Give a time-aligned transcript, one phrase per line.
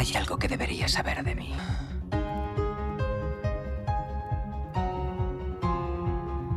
[0.00, 1.52] Hay algo que deberías saber de mí.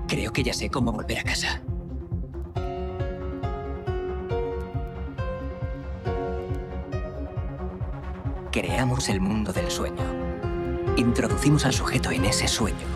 [0.08, 1.62] Creo que ya sé cómo volver a casa.
[8.54, 10.06] Creamos el mundo del sueño.
[10.96, 12.88] Introducimos al sujeto en ese sueño.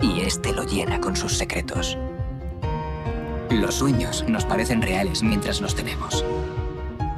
[0.00, 1.98] Y este lo llena con sus secretos.
[3.50, 6.24] Los sueños nos parecen reales mientras los tenemos.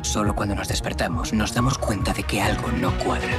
[0.02, 3.34] Solo cuando nos despertamos nos damos cuenta de que algo no cuadra.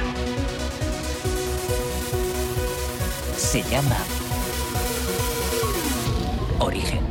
[3.36, 3.96] Se llama
[6.58, 7.03] origen.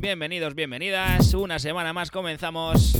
[0.00, 1.34] Bienvenidos, bienvenidas.
[1.34, 2.94] Una semana más comenzamos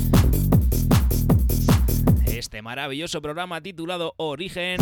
[2.26, 4.78] este maravilloso programa titulado Origen.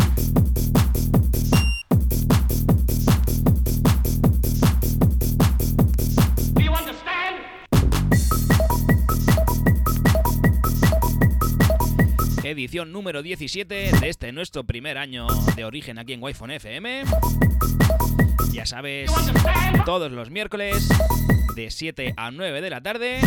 [12.43, 17.03] Edición número 17 de este nuestro primer año de origen aquí en Wi-Fi FM.
[18.51, 19.09] Ya sabes,
[19.85, 20.89] todos los miércoles
[21.55, 23.19] de 7 a 9 de la tarde.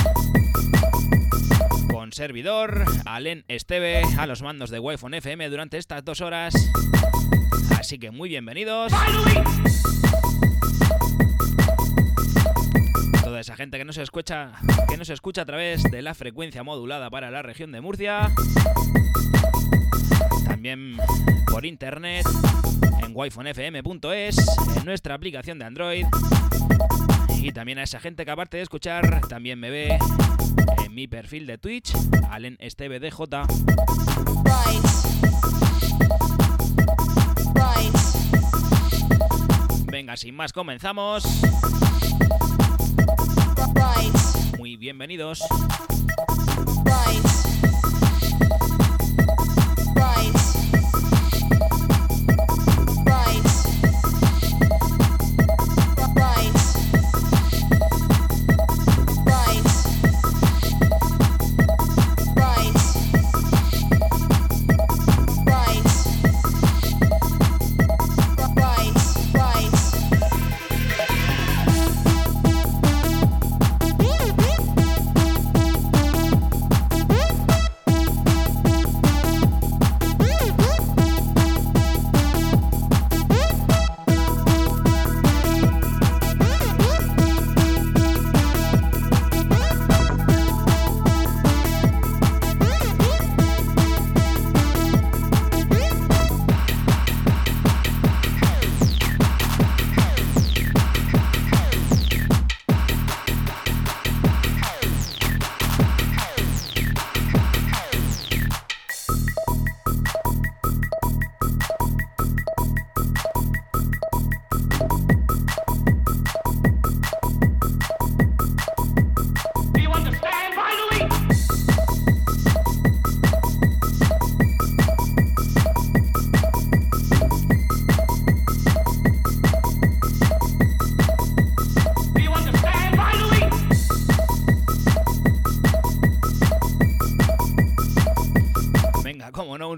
[1.88, 6.54] Con servidor, Alen Esteve, a los mandos de Wi-Fi FM durante estas dos horas.
[7.78, 8.92] Así que muy bienvenidos.
[13.22, 14.52] Toda esa gente que no se escucha,
[14.88, 18.32] que no se escucha a través de la frecuencia modulada para la región de Murcia.
[20.44, 20.96] También
[21.50, 22.26] por internet
[23.02, 24.36] en wifonfm.es,
[24.76, 26.06] en nuestra aplicación de Android.
[27.46, 29.96] Y también a esa gente que aparte de escuchar, también me ve
[30.84, 31.92] en mi perfil de Twitch,
[32.28, 33.44] Alen Esteve DJ.
[34.42, 34.84] Right.
[37.54, 37.94] Right.
[39.92, 41.24] Venga, sin más comenzamos.
[44.58, 45.40] Muy bienvenidos.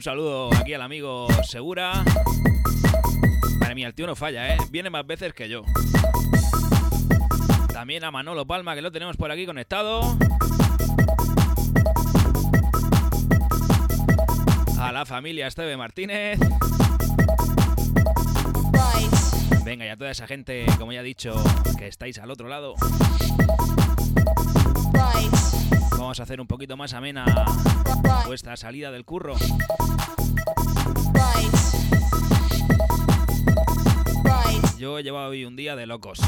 [0.08, 2.02] Saludo aquí al amigo Segura.
[3.60, 4.58] Madre mía, el tío no falla, ¿eh?
[4.70, 5.64] Viene más veces que yo.
[7.70, 10.16] También a Manolo Palma, que lo tenemos por aquí conectado.
[14.80, 16.38] A la familia Esteve Martínez.
[19.62, 21.34] Venga, y a toda esa gente, como ya he dicho,
[21.76, 22.76] que estáis al otro lado.
[25.98, 27.24] Vamos a hacer un poquito más amena
[28.24, 29.34] vuestra salida del curro.
[34.78, 36.20] Yo he llevado hoy un día de locos.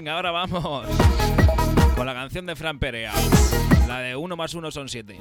[0.00, 0.86] Venga, ahora vamos
[1.94, 3.12] con la canción de Fran Perea.
[3.86, 5.18] La de 1 más 1 son 7.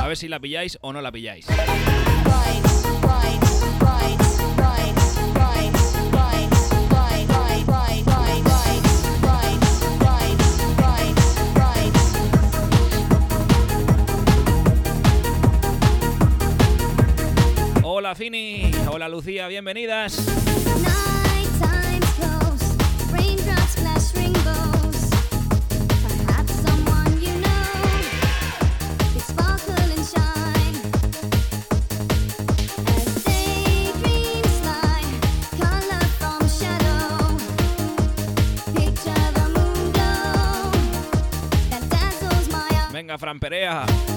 [0.00, 1.46] A ver si la pilláis o no la pilláis.
[17.82, 20.91] Hola Fini, hola Lucía, bienvenidas.
[43.32, 44.11] Fran Perea.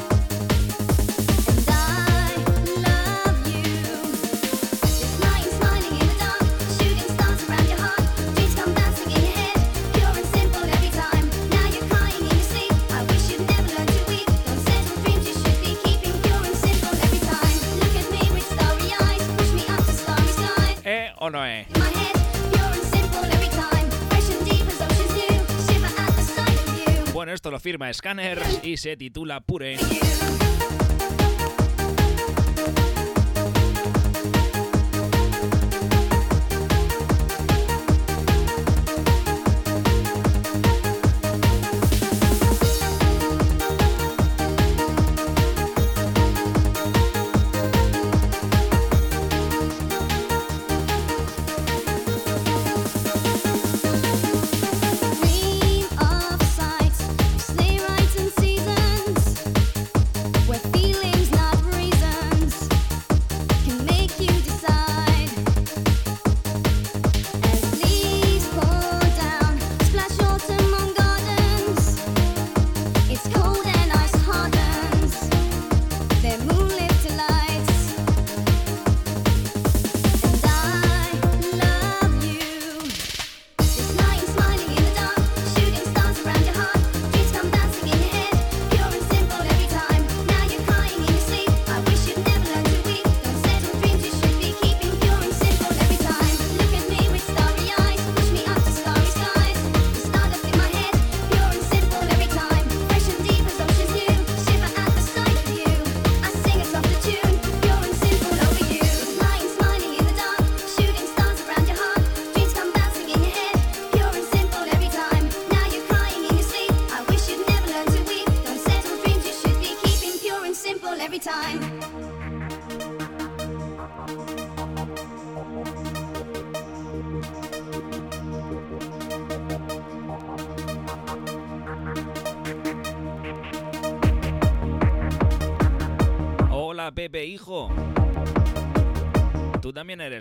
[27.26, 29.78] Bueno, esto lo firma Scanners y se titula Pure.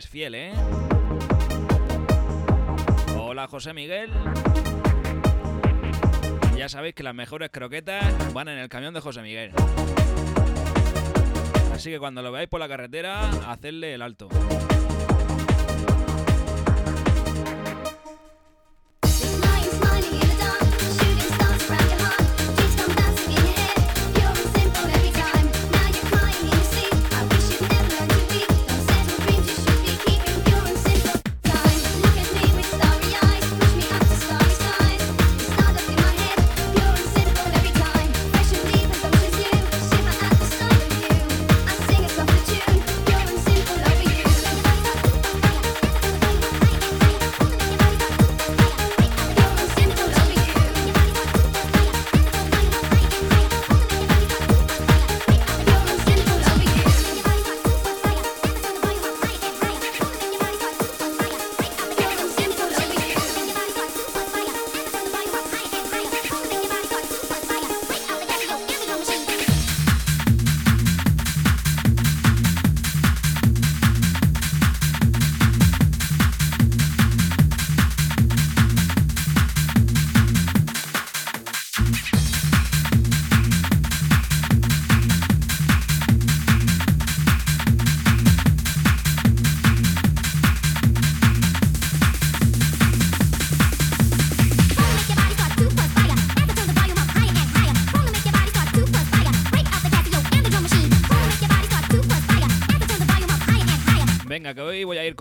[0.03, 0.53] fiel, ¿eh?
[3.17, 4.11] Hola José Miguel.
[6.57, 9.53] Ya sabéis que las mejores croquetas van en el camión de José Miguel.
[11.73, 14.29] Así que cuando lo veáis por la carretera, hacedle el alto.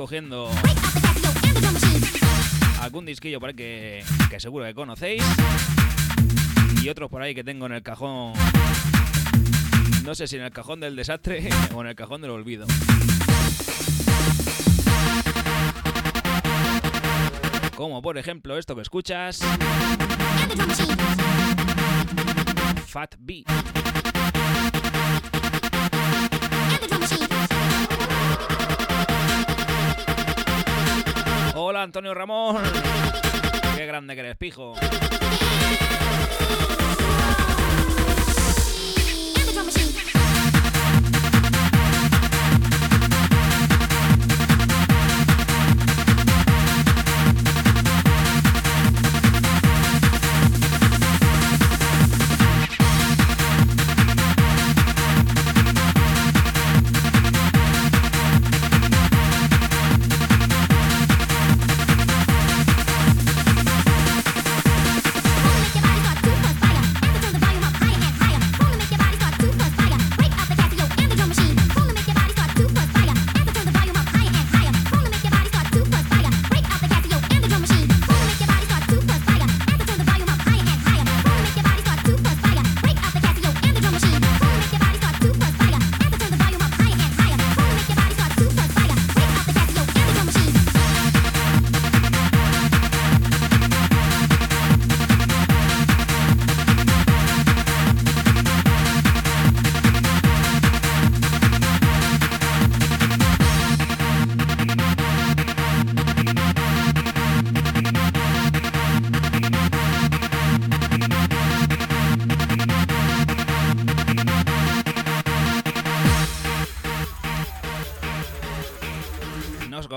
[0.03, 0.50] cogiendo
[2.81, 5.24] algún disquillo por ahí que, que seguro que conocéis
[6.81, 8.33] y otros por ahí que tengo en el cajón,
[10.03, 12.65] no sé si en el cajón del desastre o en el cajón del olvido.
[17.77, 19.39] Como por ejemplo esto que escuchas.
[22.88, 23.45] Fat B.
[31.55, 32.57] Hola Antonio Ramón.
[33.75, 34.74] Qué grande que eres, pijo.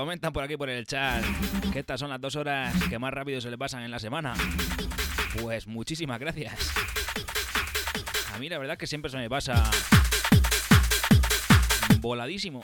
[0.07, 1.21] Comentan por aquí por el chat
[1.73, 4.35] que estas son las dos horas que más rápido se le pasan en la semana.
[5.41, 6.71] Pues muchísimas gracias.
[8.33, 9.69] A mí la verdad que siempre se me pasa
[11.99, 12.63] voladísimo.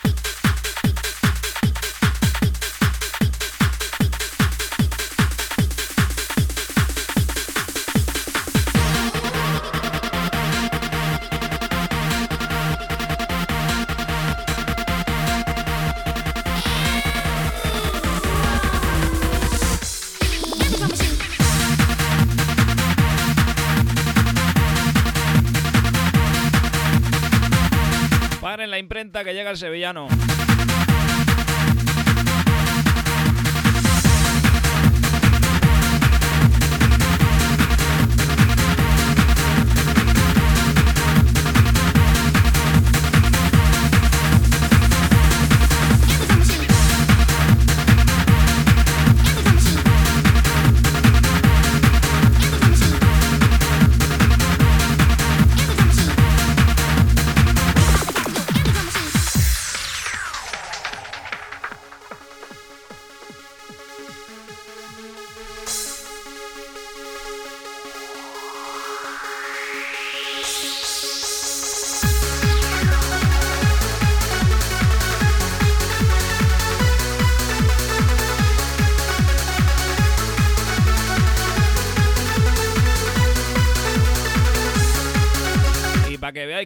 [29.24, 30.08] Que llega el sevillano.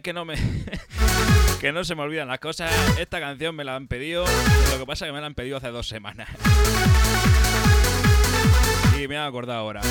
[0.08, 0.36] Que no me.
[1.60, 4.24] que no se me olvidan las cosas, esta canción me la han pedido.
[4.72, 6.30] Lo que pasa es que me la han pedido hace dos semanas.
[8.98, 9.82] Y me han acordado ahora.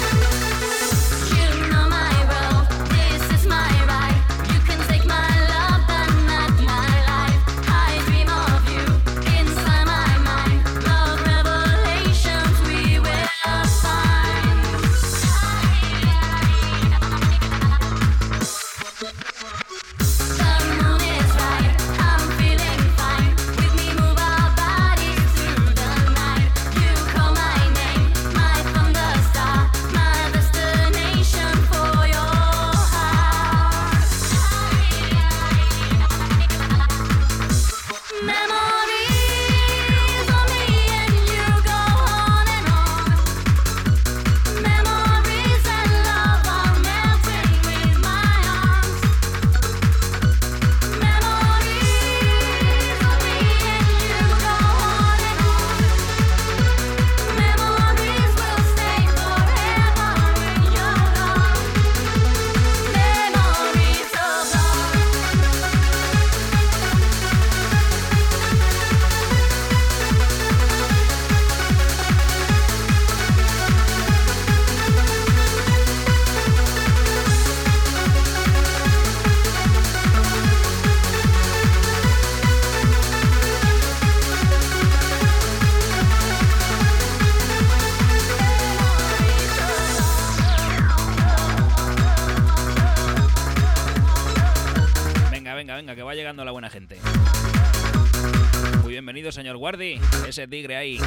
[99.67, 99.99] Guardi.
[100.25, 100.97] Ese tigre ahí.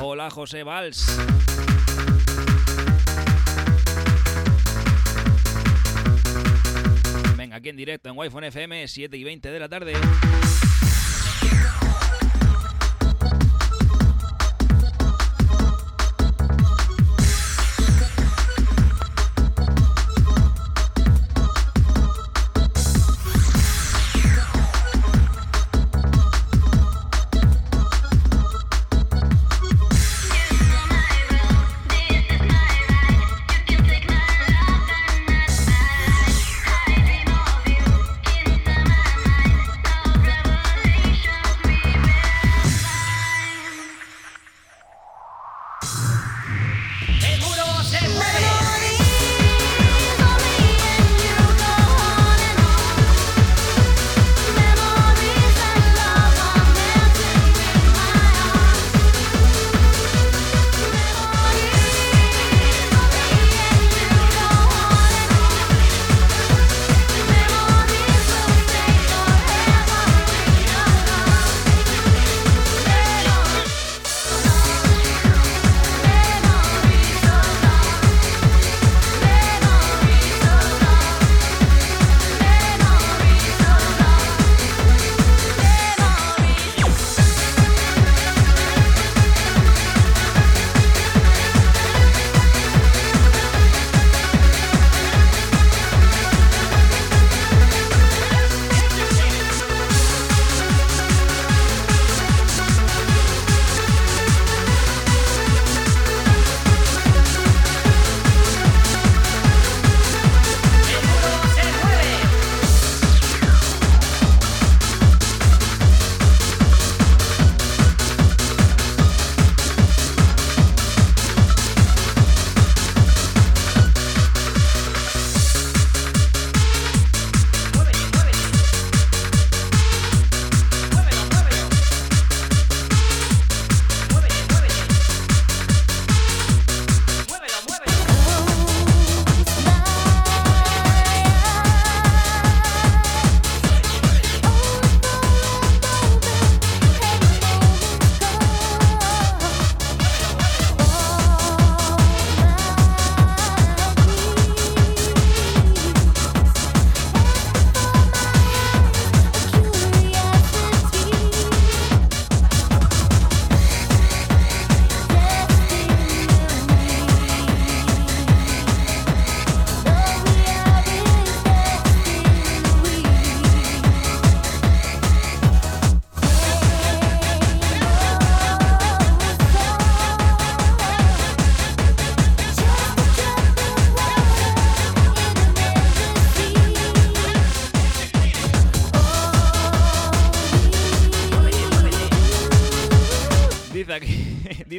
[0.00, 1.06] Hola, José Valls.
[7.36, 9.92] Venga, aquí en directo en Wi-Fi FM, 7 y 20 de la tarde.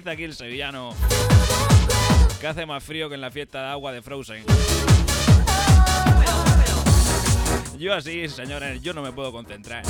[0.09, 0.93] Aquí el sevillano
[2.39, 4.43] que hace más frío que en la fiesta de agua de Frozen.
[7.77, 9.83] Yo así, señores, yo no me puedo concentrar.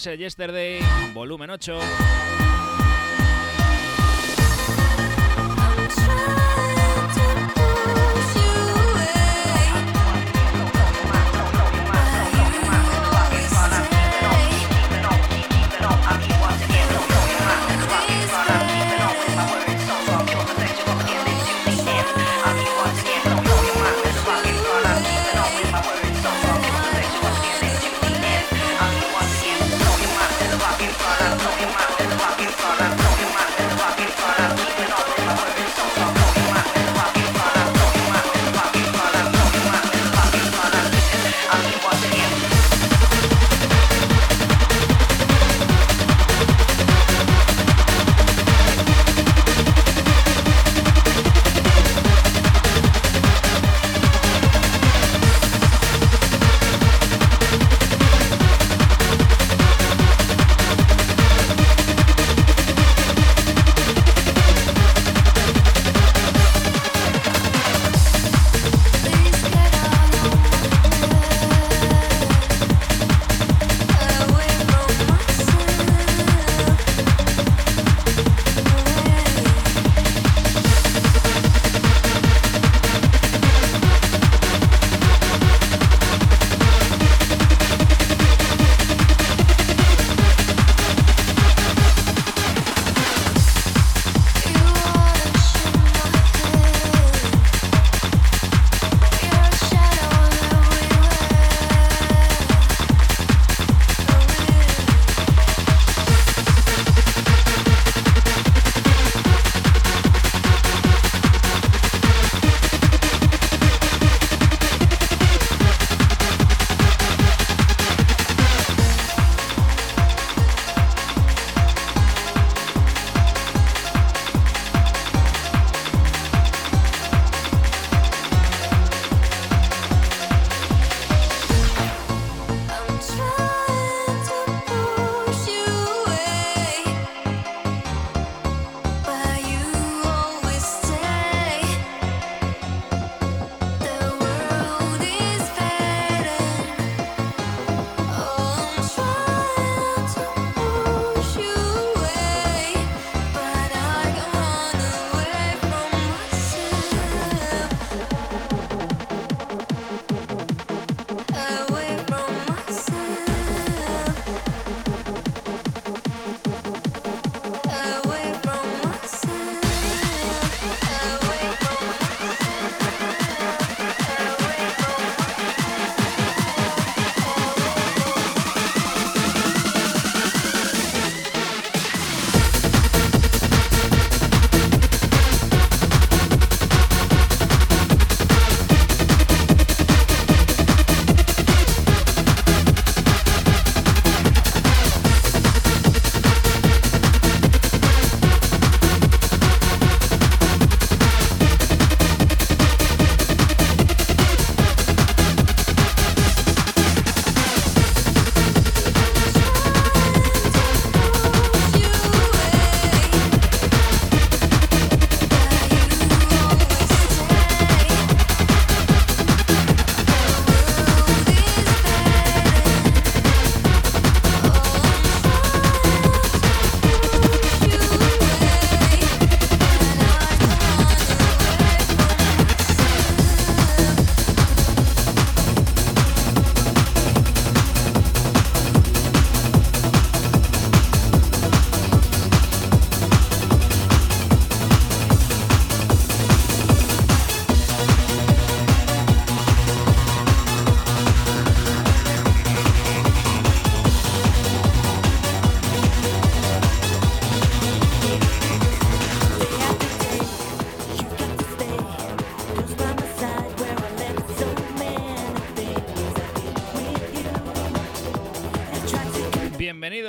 [0.00, 0.80] Ese Yesterday,
[1.12, 2.49] volumen 8.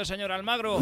[0.06, 0.80] señor Almagro.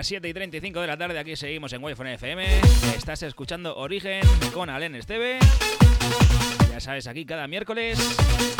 [0.00, 1.18] las 7 y 35 de la tarde.
[1.18, 2.60] Aquí seguimos en Wi-Fi FM.
[2.96, 4.22] Estás escuchando Origen
[4.54, 5.38] con Alen Esteve.
[6.70, 7.98] Ya sabes, aquí cada miércoles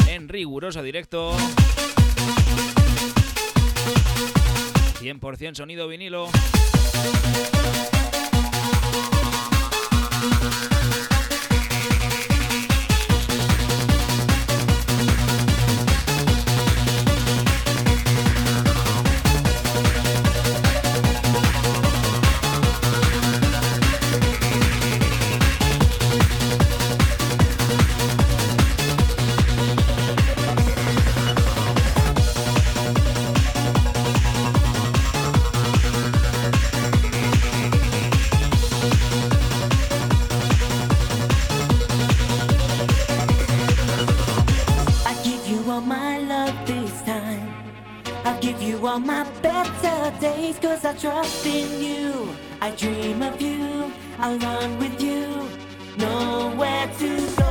[0.07, 1.35] en riguroso directo.
[5.00, 6.29] 100% sonido vinilo.
[48.40, 52.35] give you all my better days cause I trust in you.
[52.61, 55.48] I dream of you, I run with you,
[55.98, 57.49] nowhere to go.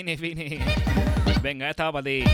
[0.00, 0.58] Fini, Fini.
[1.42, 2.24] Venga, esta va para ti.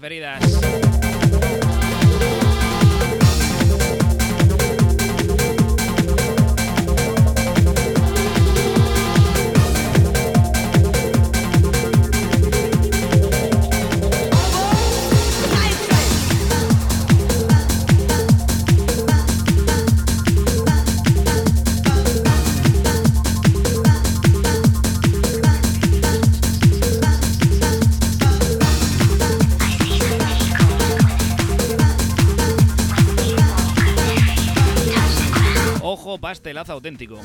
[0.00, 0.43] Preferidas.
[36.72, 37.18] Auténtico.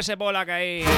[0.00, 0.89] Ese pola que ahí.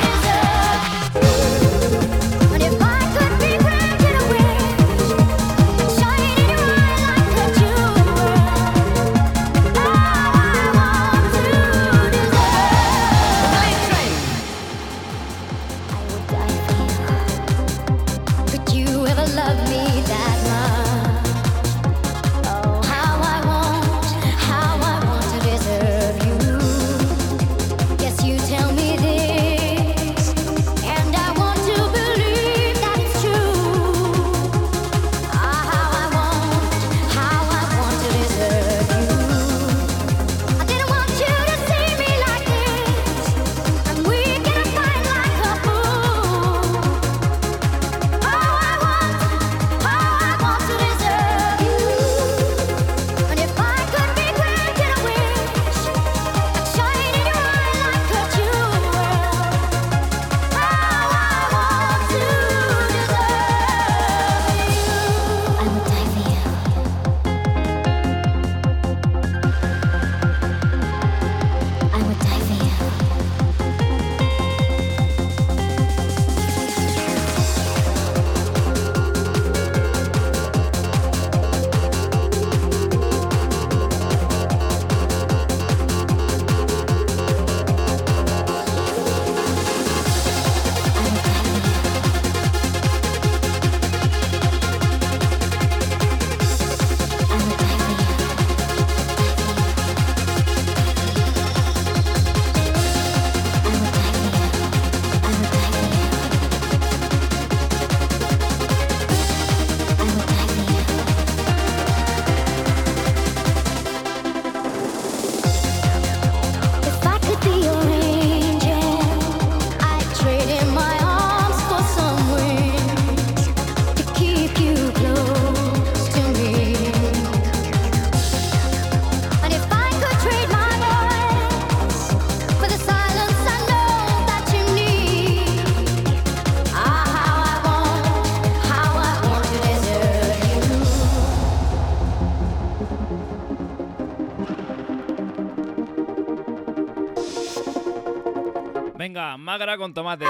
[149.52, 150.24] Magra con tomate.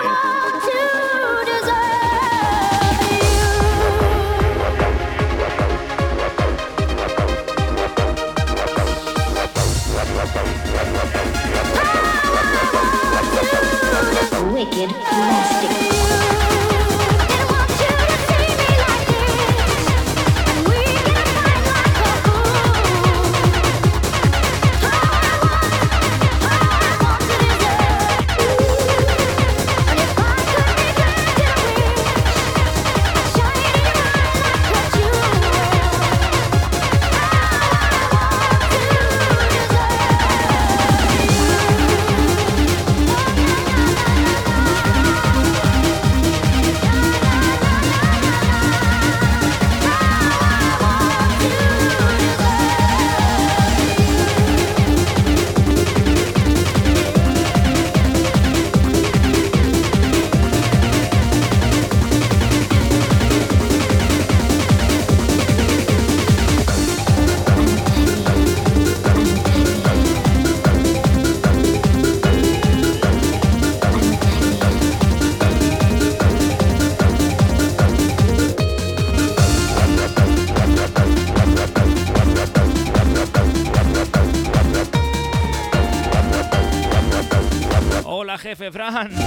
[88.52, 89.21] Hola, jefe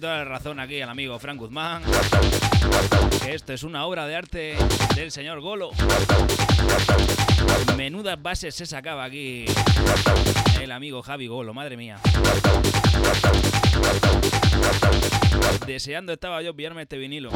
[0.00, 1.82] toda la razón aquí al amigo Frank Guzmán.
[3.28, 4.56] Esto es una obra de arte
[4.96, 5.70] del señor Golo.
[7.76, 9.44] Menudas bases se sacaba aquí
[10.60, 11.98] el amigo Javi Golo, madre mía.
[15.66, 17.30] Deseando estaba yo pillarme este vinilo.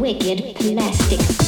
[0.00, 1.43] Wicked plastic.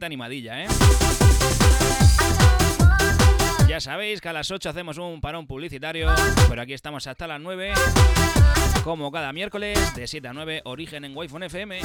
[0.00, 0.66] Gente animadilla, ¿eh?
[3.68, 6.10] Ya sabéis que a las 8 hacemos un parón publicitario,
[6.48, 7.74] pero aquí estamos hasta las 9,
[8.82, 11.80] como cada miércoles, de 7 a 9, origen en Wi-Fi FM.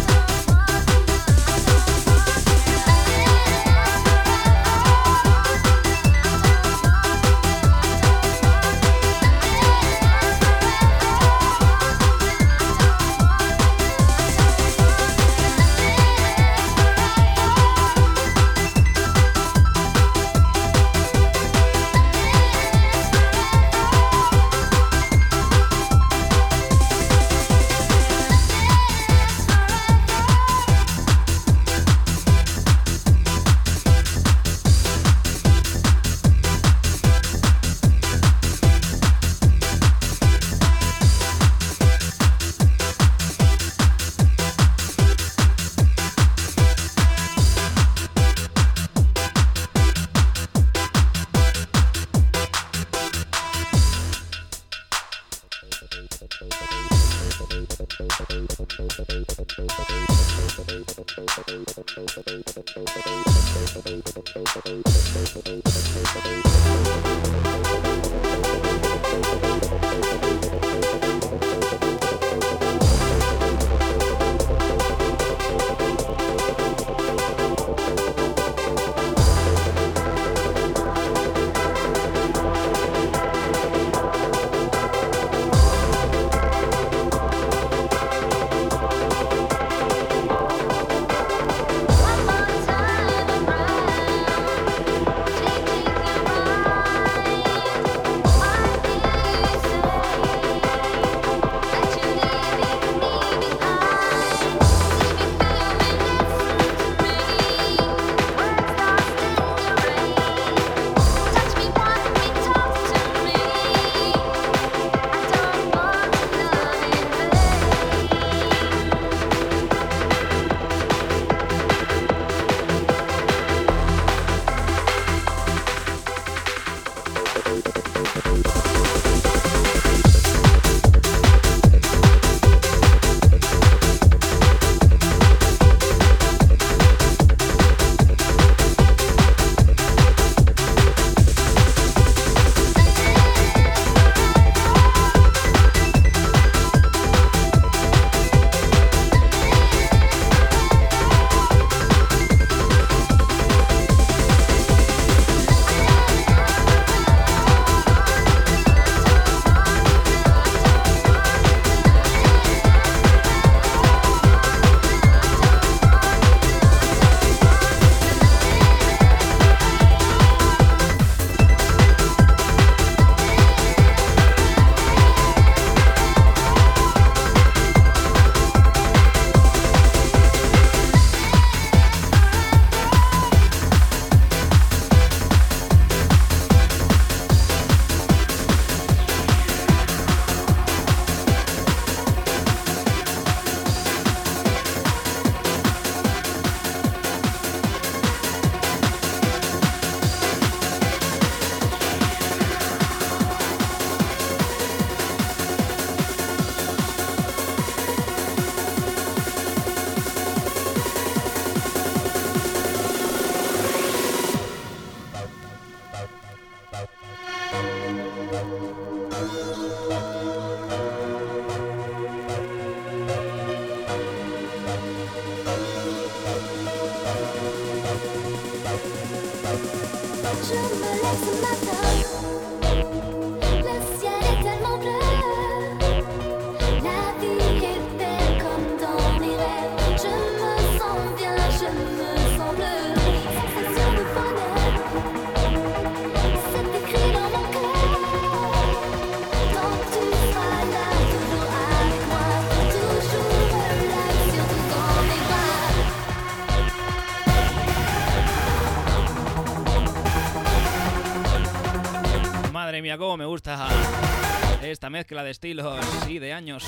[264.76, 266.66] Esta mezcla de estilos y de años.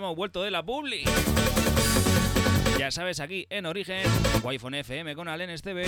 [0.00, 1.04] hemos vuelto de la publi.
[2.78, 4.02] Ya sabes, aquí en Origen,
[4.42, 5.84] Wi-Fi FM con Alen Esteve.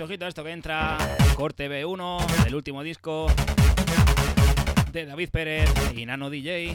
[0.00, 0.96] mucho ojito esto que entra.
[1.34, 3.26] Corte B1 del último disco
[4.92, 6.72] de David Pérez y Nano DJ.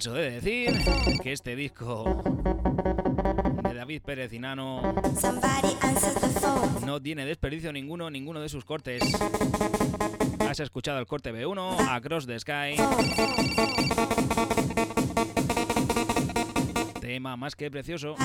[0.00, 0.72] Canso de decir
[1.22, 2.22] que este disco
[3.62, 6.86] de David Pérez Inano somebody answers the phone.
[6.86, 9.02] no tiene desperdicio ninguno, ninguno de sus cortes.
[10.48, 12.76] Has escuchado el corte B1, Across the Sky.
[17.02, 18.16] Tema más que precioso.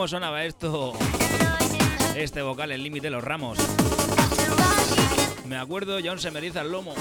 [0.00, 0.94] ¿Cómo sonaba esto?
[2.16, 3.58] Este vocal en límite los ramos.
[5.44, 6.94] Me acuerdo aún se me el lomo.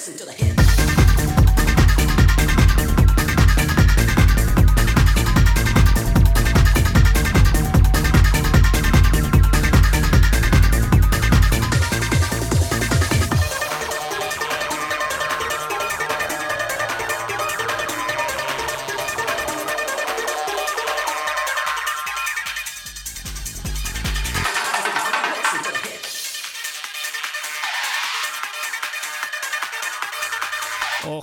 [0.00, 0.39] listen to the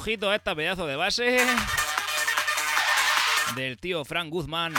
[0.07, 1.37] Ojito a esta pedazo de base
[3.57, 4.73] del tío Frank Guzmán.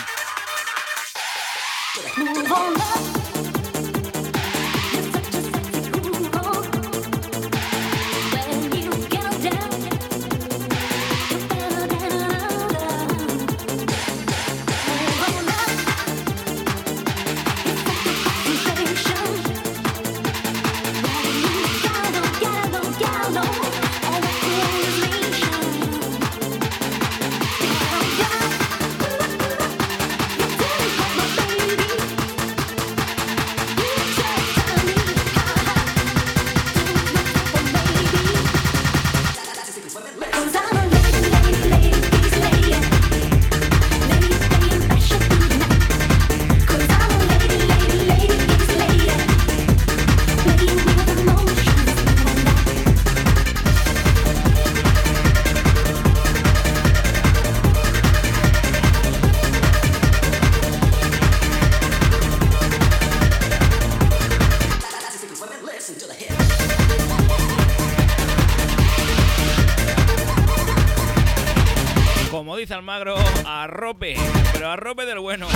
[72.79, 74.15] Almagro, arrope,
[74.53, 75.49] pero arrope del bueno.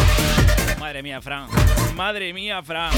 [0.81, 1.47] Madre mía, Fran.
[1.95, 2.91] Madre mía, Fran.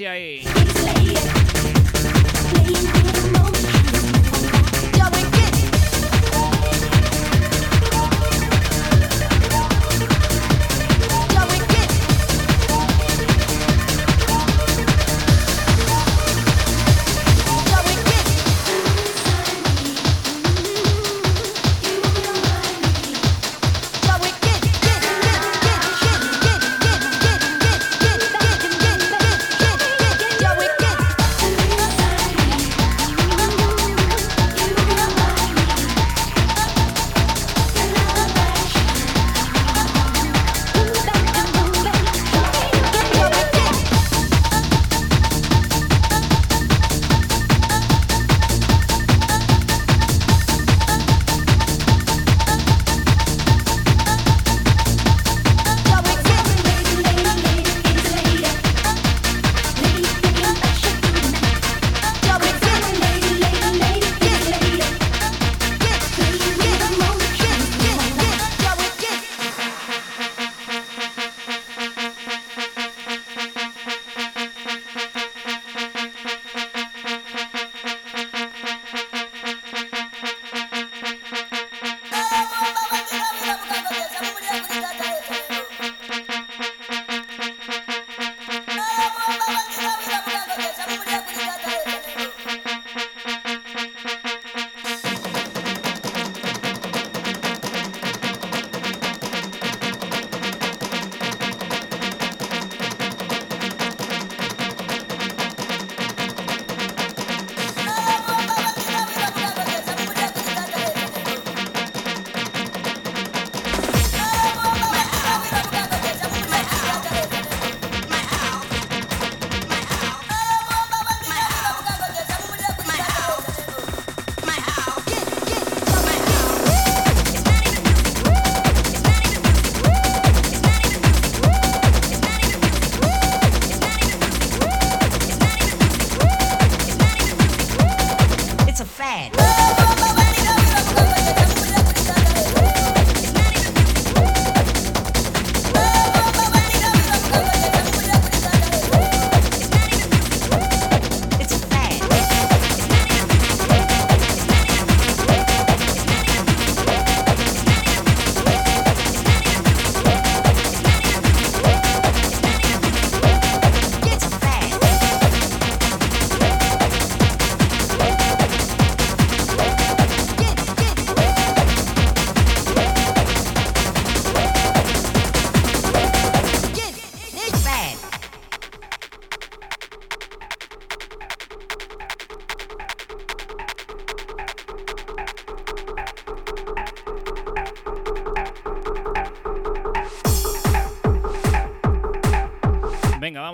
[0.00, 0.29] Esa Jessie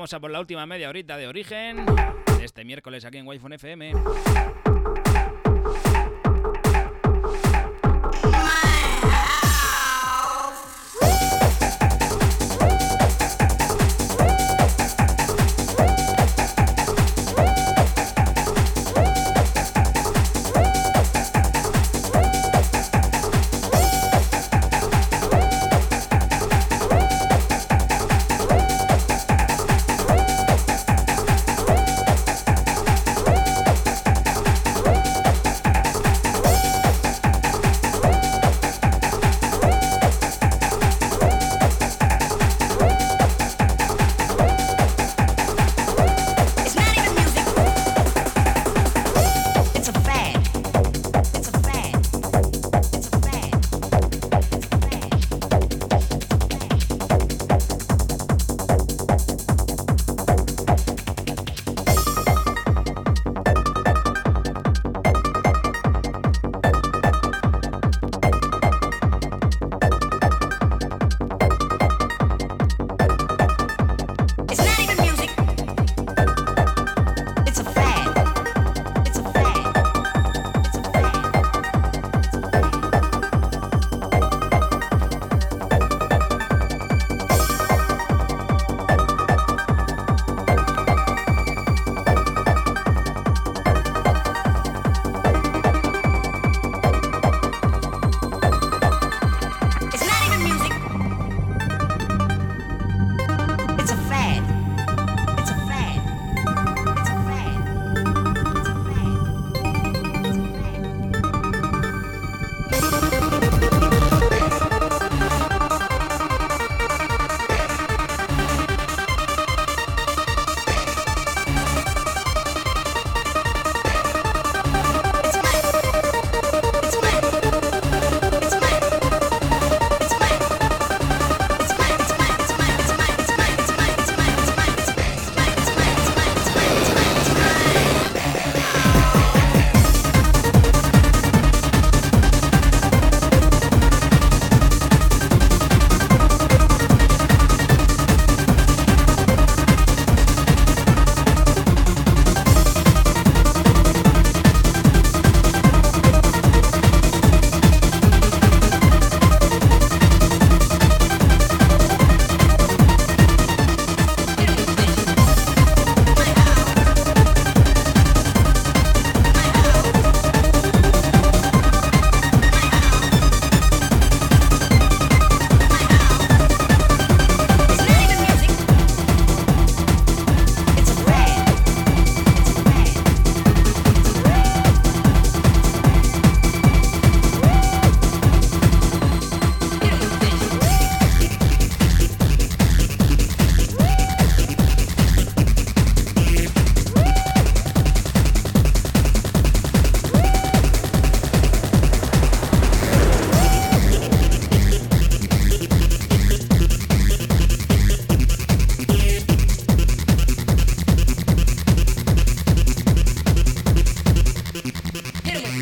[0.06, 1.84] vamos a por la última media horita de origen.
[2.40, 3.92] Este miércoles aquí en Wi-Fi FM.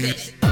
[0.04, 0.43] Yeah.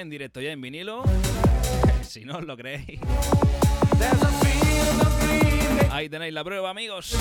[0.00, 1.02] En directo ya en vinilo,
[2.02, 3.00] si no os lo creéis.
[5.90, 7.16] Ahí tenéis la prueba, amigos.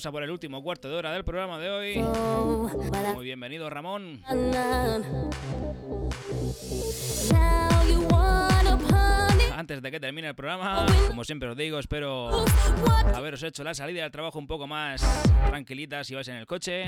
[0.00, 1.98] Vamos a por el último cuarto de hora del programa de hoy.
[3.14, 4.22] Muy bienvenido, Ramón.
[9.54, 12.46] Antes de que termine el programa, como siempre os digo, espero
[13.14, 15.02] haberos hecho la salida del trabajo un poco más
[15.48, 16.86] tranquilita si vais en el coche.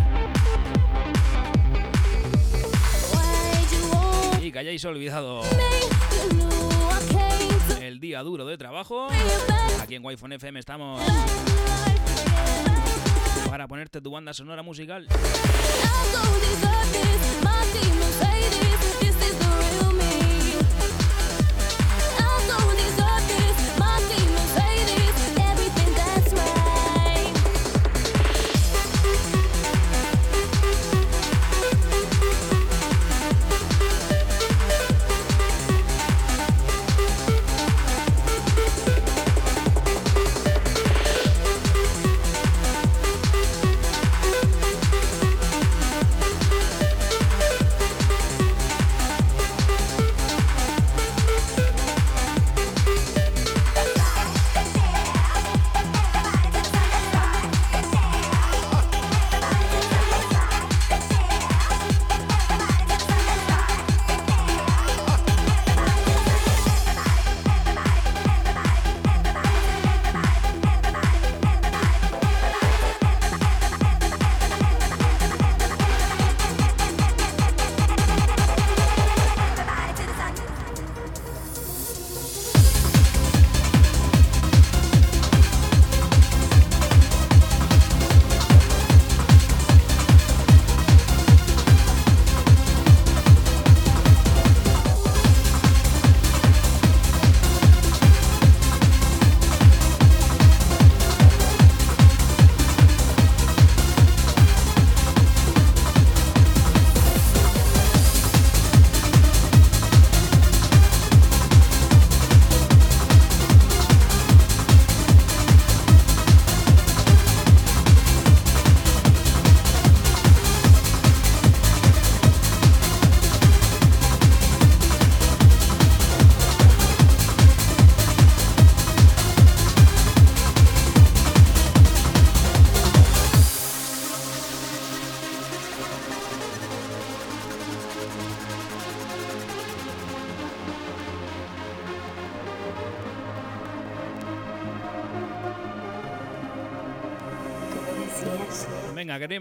[4.40, 5.42] Y que hayáis olvidado
[7.78, 9.08] el día duro de trabajo.
[9.82, 11.02] Aquí en Wi-Fi FM estamos
[13.52, 15.06] para ponerte tu banda sonora musical.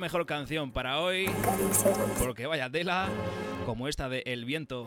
[0.01, 1.29] Mejor canción para hoy,
[2.19, 3.07] porque vaya tela,
[3.67, 4.85] como esta de El Viento.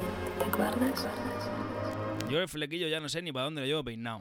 [2.28, 4.20] Yo el flequillo ya no sé ni para dónde lo llevo peinado.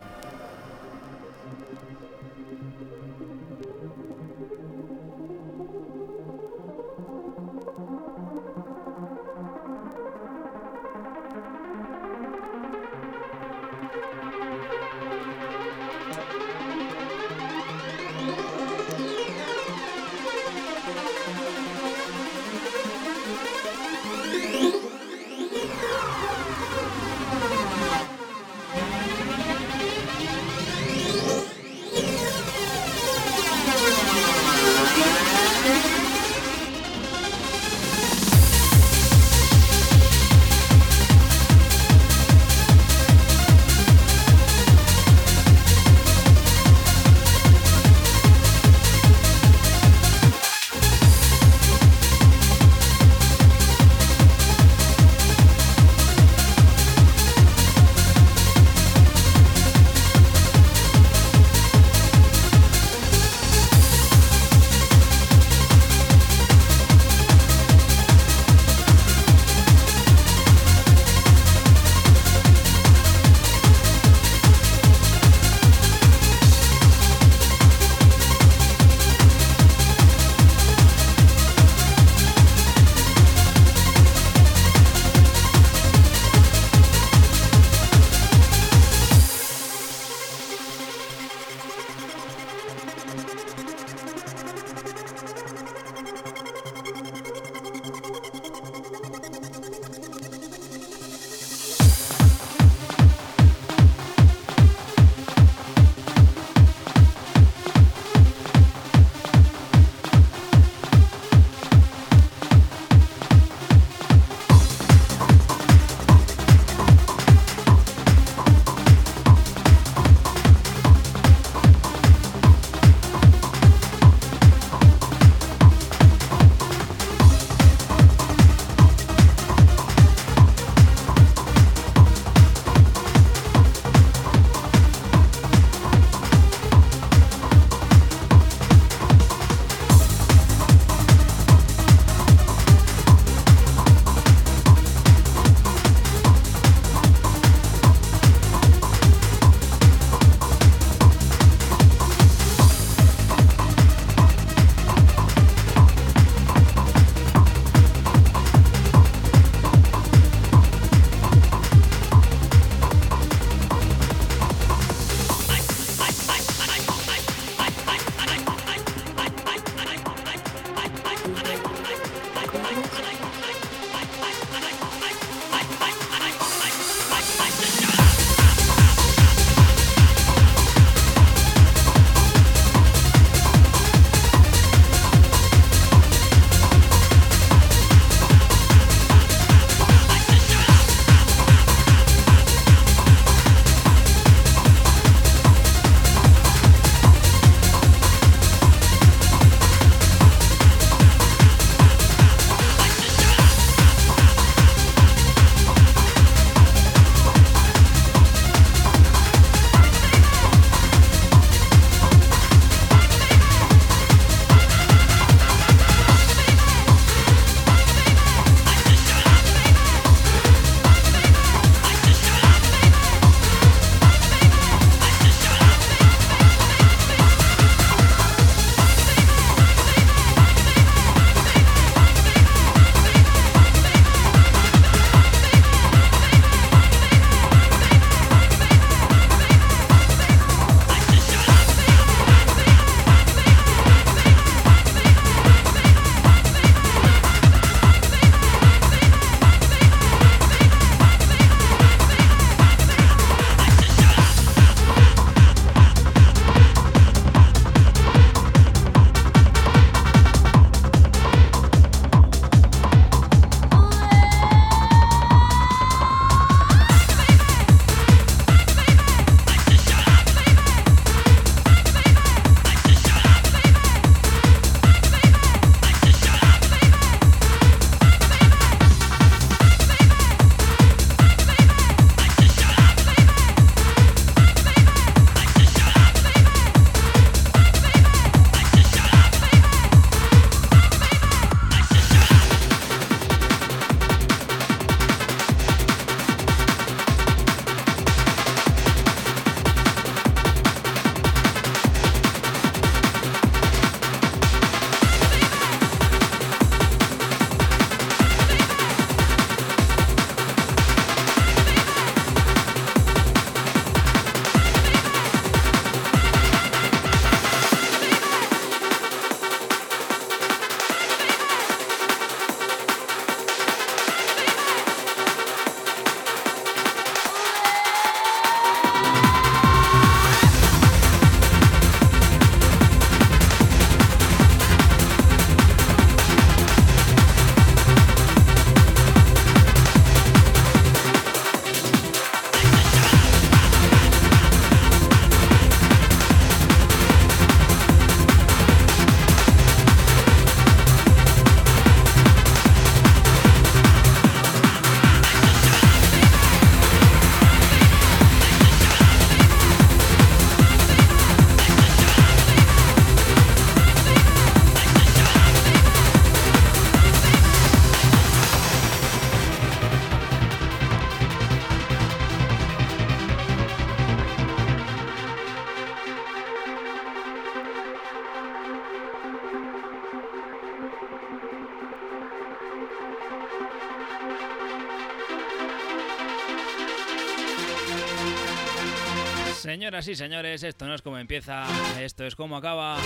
[390.03, 391.63] Señoras señores, esto no es como empieza,
[392.01, 392.97] esto es como acaba.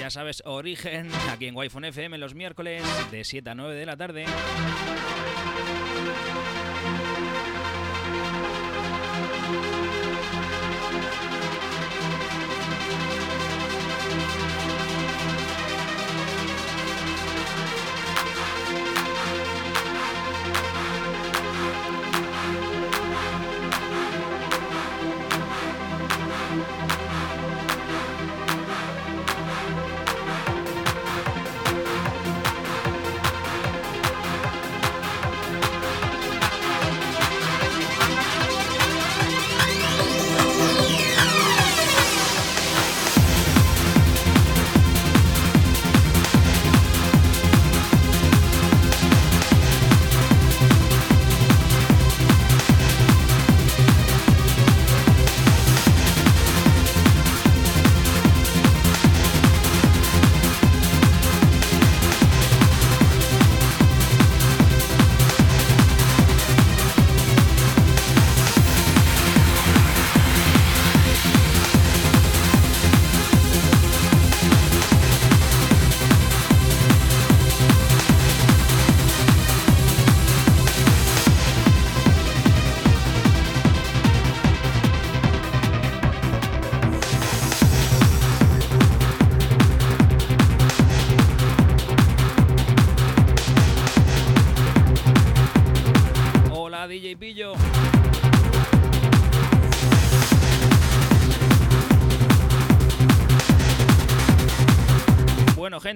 [0.00, 2.82] Ya sabes, origen aquí en Wi-Fi FM los miércoles
[3.12, 4.24] de 7 a 9 de la tarde.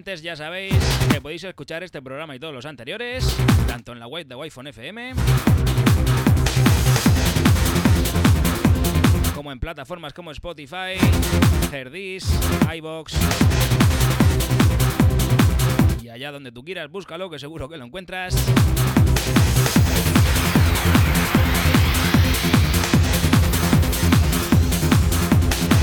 [0.07, 0.73] Ya sabéis
[1.13, 4.69] que podéis escuchar este programa y todos los anteriores, tanto en la web de Wi-Fi
[4.69, 5.15] FM,
[9.35, 10.95] como en plataformas como Spotify,
[11.73, 12.25] Herdis,
[12.77, 13.15] iBox.
[16.01, 18.37] Y allá donde tú quieras, búscalo, que seguro que lo encuentras.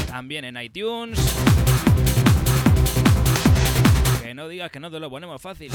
[0.07, 1.19] También en iTunes.
[4.23, 5.69] Que no digas que no te lo ponemos fácil.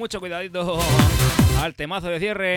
[0.00, 0.78] Mucho cuidadito
[1.60, 2.56] al temazo de cierre.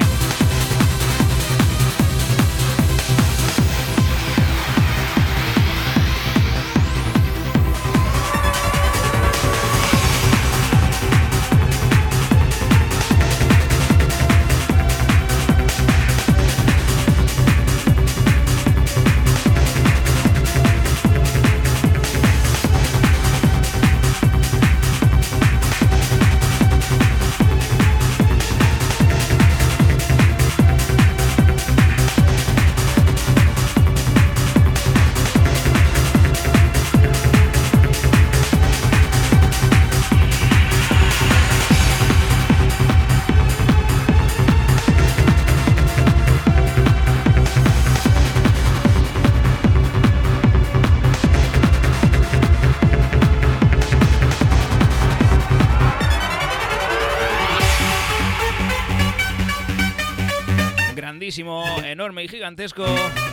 [62.13, 62.85] Enorme y gigantesco,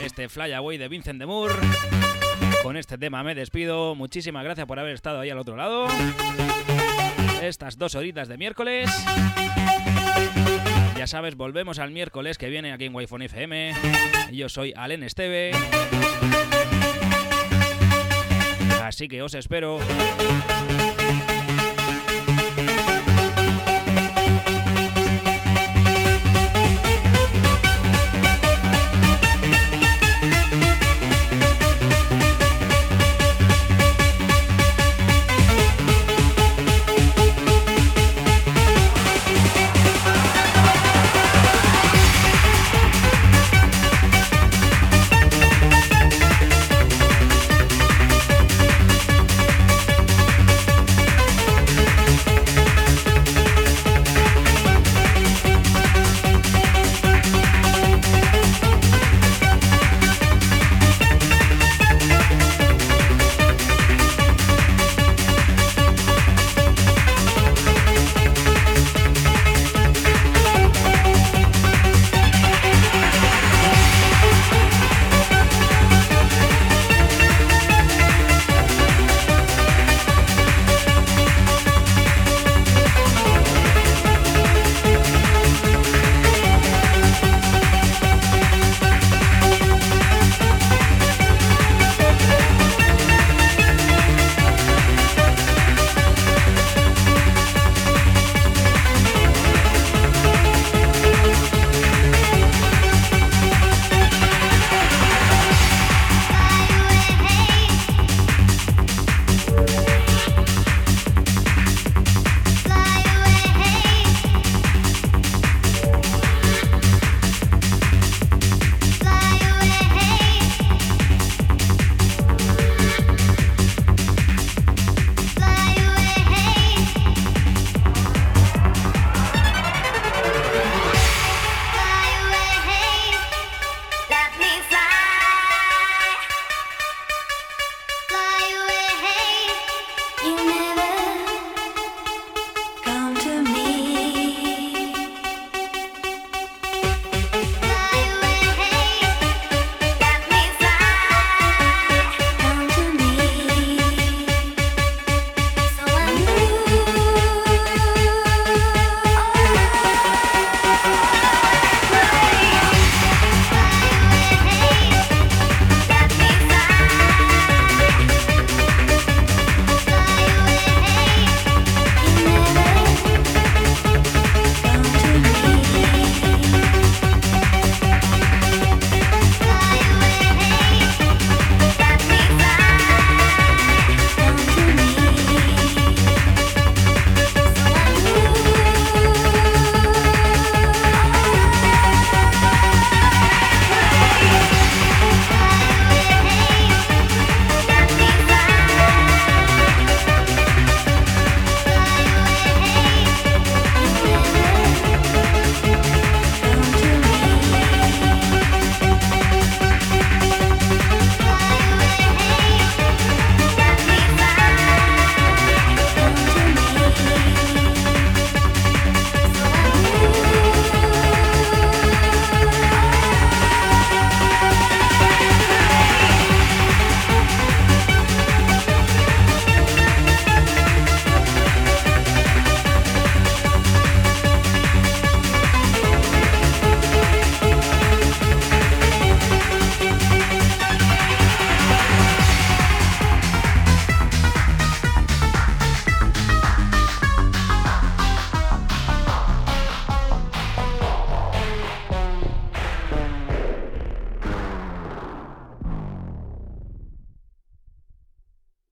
[0.03, 1.55] este Fly Away de Vincent de Moore.
[2.63, 3.95] Con este tema me despido.
[3.95, 5.87] Muchísimas gracias por haber estado ahí al otro lado.
[7.43, 8.91] Estas dos horitas de miércoles.
[10.97, 13.75] Ya sabes, volvemos al miércoles que viene aquí en Wi-Fi FM.
[14.33, 15.51] Yo soy Alen Esteve.
[18.83, 19.79] Así que os espero.